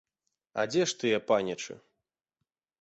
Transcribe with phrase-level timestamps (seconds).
[0.61, 1.79] А дзе ж тыя панічы?